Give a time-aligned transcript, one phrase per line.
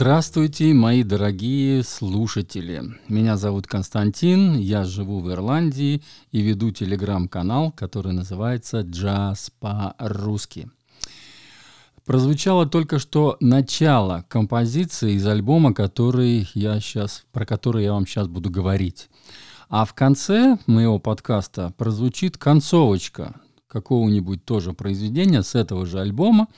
[0.00, 2.84] Здравствуйте, мои дорогие слушатели.
[3.08, 10.70] Меня зовут Константин, я живу в Ирландии и веду телеграм-канал, который называется «Джаз по-русски».
[12.04, 18.28] Прозвучало только что начало композиции из альбома, который я сейчас, про который я вам сейчас
[18.28, 19.10] буду говорить.
[19.68, 23.34] А в конце моего подкаста прозвучит концовочка
[23.68, 26.48] какого-нибудь тоже произведения с этого же альбома,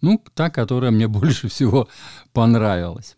[0.00, 1.88] ну, та, которая мне больше всего
[2.32, 3.16] понравилась.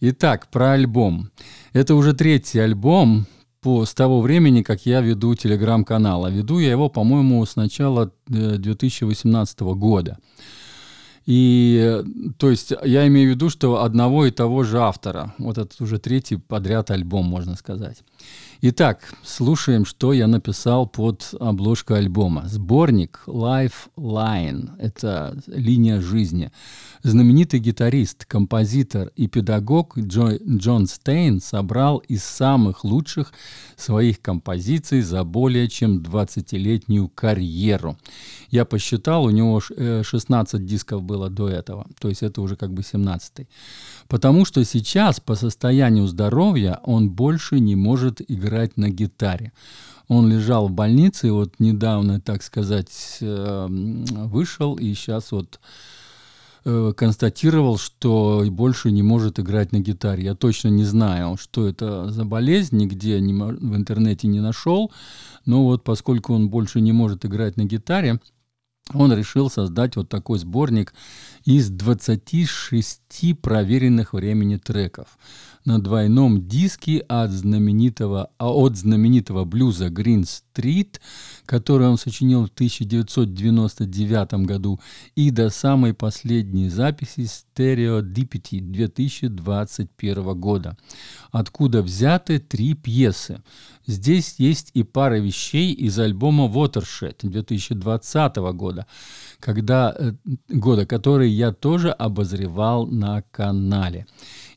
[0.00, 1.30] Итак, про альбом.
[1.72, 3.26] Это уже третий альбом
[3.60, 6.24] по, с того времени, как я веду телеграм-канал.
[6.24, 10.18] А веду я его, по-моему, с начала 2018 э, года.
[11.24, 12.02] И,
[12.36, 15.34] то есть, я имею в виду, что одного и того же автора.
[15.38, 18.02] Вот это уже третий подряд альбом, можно сказать.
[18.64, 22.44] Итак, слушаем, что я написал под обложкой альбома.
[22.46, 26.52] Сборник Lifeline– это линия жизни.
[27.02, 33.32] Знаменитый гитарист, композитор и педагог Джо, Джон Стейн собрал из самых лучших
[33.74, 37.96] своих композиций за более чем 20-летнюю карьеру.
[38.50, 42.72] Я посчитал, у него 16 э, дисков было до этого, то есть это уже как
[42.72, 43.48] бы 17-й.
[44.06, 49.52] Потому что сейчас по состоянию здоровья он больше не может играть на гитаре.
[50.08, 55.60] Он лежал в больнице, и вот недавно, так сказать, эм, вышел, и сейчас вот
[56.64, 60.24] э, констатировал, что больше не может играть на гитаре.
[60.24, 64.92] Я точно не знаю, что это за болезнь, нигде не, в интернете не нашел.
[65.46, 68.20] Но вот поскольку он больше не может играть на гитаре,
[68.94, 70.94] он решил создать вот такой сборник
[71.44, 75.18] из 26 проверенных времени треков.
[75.64, 81.00] На двойном диске от знаменитого, а от знаменитого блюза Green Street,
[81.46, 84.80] который он сочинил в 1999 году,
[85.14, 90.76] и до самой последней записи Stereo Dipity 2021 года,
[91.30, 93.42] откуда взяты три пьесы.
[93.86, 98.86] Здесь есть и пара вещей из альбома Watershed 2020 года,
[99.40, 100.12] когда, э,
[100.48, 104.06] года, который я тоже обозревал на канале.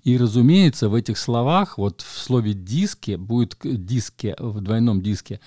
[0.04, 5.40] И, разумеется, в этих словах, вот в слове «диске», будет «диске», в двойном диске,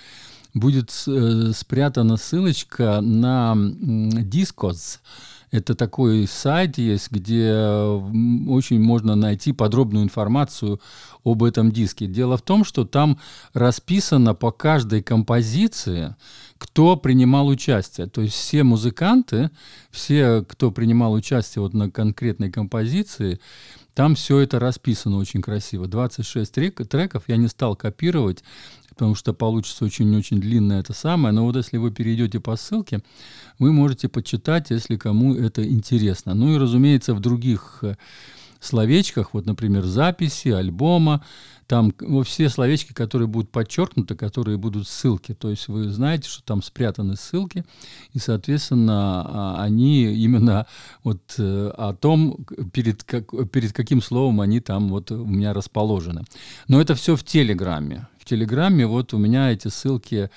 [0.55, 4.99] будет э, спрятана ссылочка на Discos.
[5.51, 10.79] Это такой сайт есть, где очень можно найти подробную информацию
[11.25, 12.07] об этом диске.
[12.07, 13.19] Дело в том, что там
[13.55, 16.15] расписано по каждой композиции,
[16.59, 18.09] кто принимал участие.
[18.09, 19.51] То есть все музыканты,
[19.91, 23.41] все, кто принимал участие вот на конкретной композиции,
[23.95, 25.89] там все это расписано очень красиво.
[25.89, 28.45] 26 трек, треков я не стал копировать,
[28.99, 31.33] потому что получится очень-очень длинное это самое.
[31.33, 33.01] Но вот если вы перейдете по ссылке,
[33.61, 36.35] вы можете почитать, если кому это интересно.
[36.35, 37.95] Ну и, разумеется, в других э,
[38.59, 41.25] словечках, вот, например, записи, альбома,
[41.69, 45.33] там ну, все словечки, которые будут подчеркнуты, которые будут ссылки.
[45.33, 47.65] То есть вы знаете, что там спрятаны ссылки,
[48.15, 50.67] и, соответственно, а, они именно
[51.05, 56.25] вот э, о том, перед, как, перед каким словом они там вот у меня расположены.
[56.67, 58.09] Но это все в Телеграме.
[58.29, 60.29] Телеграме вот у меня эти ссылки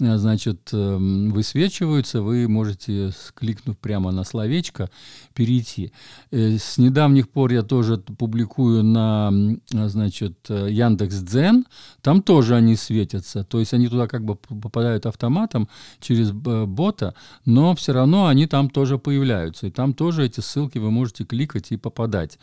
[0.00, 4.90] значит, эм, высвечиваются, вы можете, кликнув прямо на словечко,
[5.34, 5.92] перейти.
[6.30, 9.32] Э, с недавних пор я тоже публикую на,
[9.70, 11.66] значит, э, Яндекс Дзен,
[12.00, 15.68] там тоже они светятся, то есть они туда как бы попадают автоматом
[16.00, 17.14] через бота,
[17.44, 21.72] но все равно они там тоже появляются, и там тоже эти ссылки вы можете кликать
[21.72, 22.38] и попадать.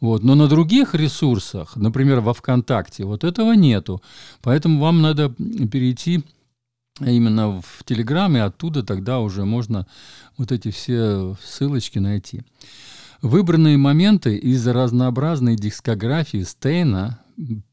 [0.00, 0.24] Вот.
[0.24, 4.02] Но на других ресурсах, например, во ВКонтакте, вот этого нету.
[4.42, 6.24] Поэтому вам надо перейти
[7.00, 9.86] именно в Телеграме, оттуда тогда уже можно
[10.36, 12.42] вот эти все ссылочки найти.
[13.22, 17.20] Выбранные моменты из разнообразной дискографии Стейна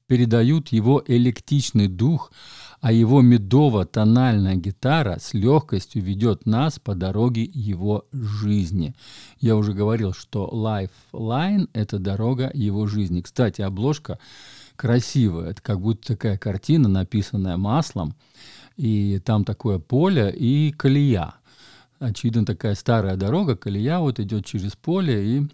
[0.07, 2.31] передают его электичный дух,
[2.79, 8.93] а его медово-тональная гитара с легкостью ведет нас по дороге его жизни.
[9.39, 13.21] Я уже говорил, что Lifeline— это дорога его жизни.
[13.21, 14.19] Кстати, обложка
[14.75, 18.15] красивая, это как будто такая картина, написанная маслом,
[18.77, 21.33] и там такое поле и колея.
[21.99, 25.47] Очевидно, такая старая дорога, колея вот идет через поле, и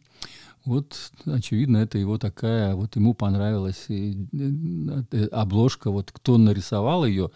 [0.66, 7.32] вот, очевидно, это его такая, вот ему понравилась и, и, обложка, вот кто нарисовал ее,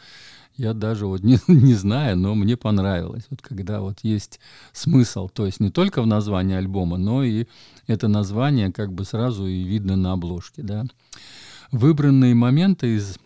[0.56, 3.26] я даже вот не, не знаю, но мне понравилось.
[3.30, 4.40] Вот когда вот есть
[4.72, 7.48] смысл, то есть не только в названии альбома, но и
[7.86, 10.86] это название как бы сразу и видно на обложке, да.
[11.72, 13.18] Выбранные моменты из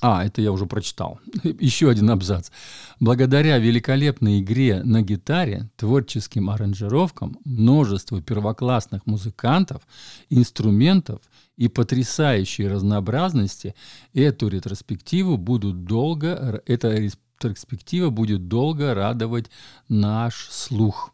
[0.00, 1.20] А, это я уже прочитал.
[1.42, 2.50] Еще один абзац.
[2.98, 9.82] Благодаря великолепной игре на гитаре, творческим аранжировкам, множеству первоклассных музыкантов,
[10.28, 11.20] инструментов
[11.56, 13.74] и потрясающей разнообразности,
[14.12, 19.50] эту ретроспективу будут долго, эта ретроспектива будет долго радовать
[19.88, 21.12] наш слух.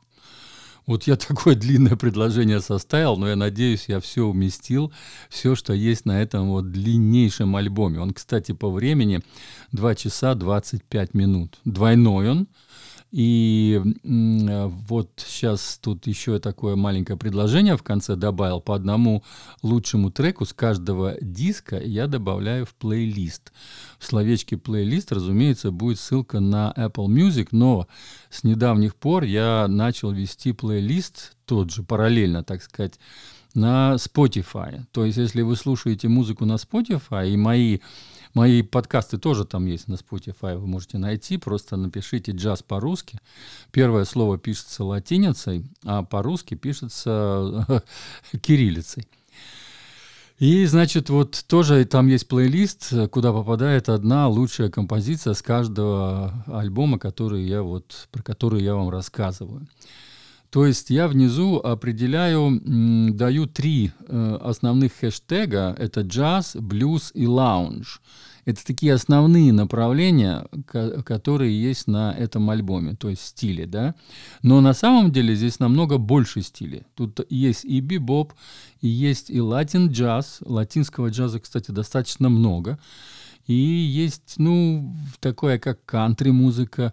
[0.87, 4.93] Вот я такое длинное предложение составил, но я надеюсь, я все уместил,
[5.29, 8.00] все, что есть на этом вот длиннейшем альбоме.
[8.00, 9.21] Он, кстати, по времени
[9.73, 11.59] 2 часа 25 минут.
[11.65, 12.49] Двойной он.
[13.12, 18.61] И вот сейчас тут еще такое маленькое предложение в конце добавил.
[18.61, 19.23] По одному
[19.62, 23.53] лучшему треку с каждого диска я добавляю в плейлист.
[23.99, 27.87] В словечке плейлист, разумеется, будет ссылка на Apple Music, но
[28.29, 32.99] с недавних пор я начал вести плейлист, тот же параллельно, так сказать,
[33.55, 34.85] на Spotify.
[34.93, 37.79] То есть, если вы слушаете музыку на Spotify, и мои
[38.37, 41.38] Мои подкасты тоже там есть на Spotify, вы можете найти.
[41.38, 43.19] Просто напишите «джаз по-русски».
[43.73, 47.83] Первое слово пишется латиницей, а по-русски пишется
[48.43, 49.09] кириллицей.
[50.38, 56.99] И, значит, вот тоже там есть плейлист, куда попадает одна лучшая композиция с каждого альбома,
[56.99, 59.67] который я вот, про который я вам рассказываю.
[60.51, 62.61] То есть я внизу определяю,
[63.15, 65.75] даю три э, основных хэштега.
[65.79, 68.01] Это джаз, блюз и лаунж.
[68.47, 70.47] Это такие основные направления,
[71.05, 73.97] которые есть на этом альбоме, то есть стили, да.
[74.43, 76.85] Но на самом деле здесь намного больше стилей.
[76.95, 78.35] Тут есть и бибоп,
[78.81, 80.39] и есть и латин джаз.
[80.45, 82.79] Латинского джаза, кстати, достаточно много.
[83.47, 86.93] И есть, ну, такое, как кантри-музыка.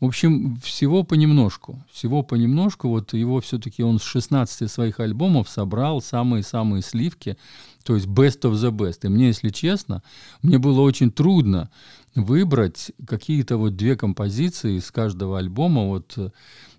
[0.00, 1.80] В общем, всего понемножку.
[1.92, 2.88] Всего понемножку.
[2.88, 7.36] Вот его все-таки он с 16 своих альбомов собрал самые-самые сливки,
[7.84, 9.00] то есть best of the best.
[9.04, 10.02] И мне, если честно,
[10.42, 11.70] мне было очень трудно
[12.16, 15.86] выбрать какие-то вот две композиции из каждого альбома.
[15.86, 16.18] Вот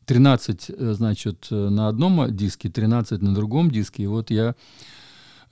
[0.06, 4.04] 13, э, значит, на одном диске, 13 на другом диске.
[4.04, 4.56] И вот я Э,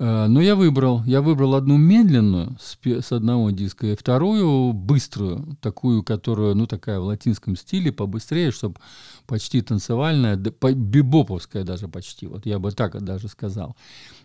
[0.01, 1.03] но я выбрал.
[1.05, 6.99] Я выбрал одну медленную с, с одного диска и вторую быструю, такую, которая, ну, такая
[6.99, 8.79] в латинском стиле, побыстрее, чтобы
[9.27, 12.25] почти танцевальная, бибоповская даже почти.
[12.25, 13.75] Вот я бы так даже сказал.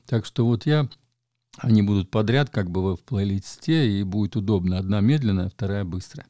[0.06, 0.88] Так что вот я
[1.58, 4.78] они будут подряд как бы в плейлисте, и будет удобно.
[4.78, 6.26] Одна медленная, вторая быстрая.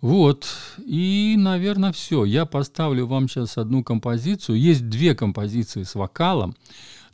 [0.00, 0.46] Вот,
[0.84, 2.24] и, наверное, все.
[2.24, 4.58] Я поставлю вам сейчас одну композицию.
[4.58, 6.54] Есть две композиции с вокалом.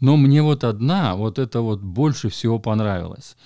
[0.01, 3.37] Но мне вот одна, вот это вот больше всего понравилось.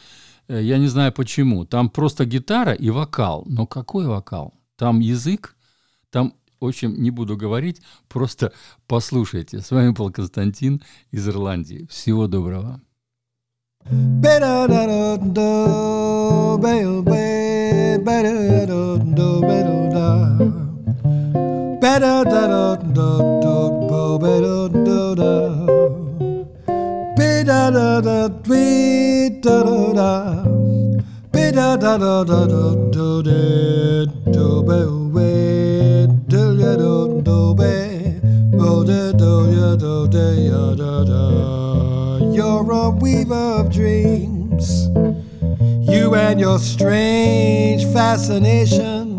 [0.49, 1.65] Э, я не знаю почему.
[1.65, 3.45] Там просто гитара и вокал.
[3.47, 4.55] Но какой вокал?
[4.77, 5.57] Там язык,
[6.11, 8.53] там, в общем, не буду говорить, просто
[8.87, 9.61] послушайте.
[9.61, 11.87] С вами был Константин из Ирландии.
[11.91, 12.81] Всего доброго.
[22.01, 23.34] da da da
[27.71, 28.29] dee da da
[29.95, 30.45] da
[31.33, 37.55] be da da da da da do de do be we do ya do do
[37.55, 38.21] be
[38.59, 41.25] go de do ya da da
[42.35, 44.89] you're a weaver of dreams.
[45.89, 49.17] You and your strange fascination.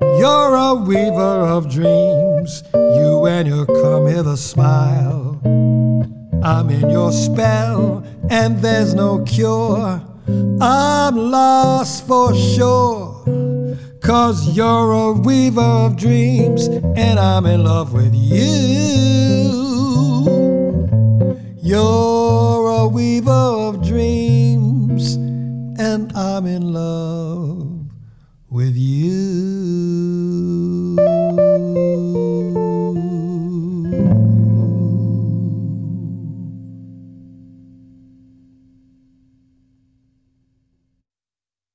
[0.00, 2.62] You're a weaver of dreams.
[2.74, 5.33] You and your come hither smile
[6.44, 10.02] I'm in your spell, and there's no cure.
[10.60, 13.24] I'm lost for sure.
[14.02, 19.54] Cause you're a weaver of dreams, and I'm in love with you.
[21.62, 27.86] You're a weaver of dreams, and I'm in love
[28.50, 29.53] with you.